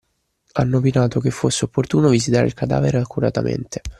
[0.53, 3.81] Hanno opinato che fosse opportuno visitare il cadavere accuratamente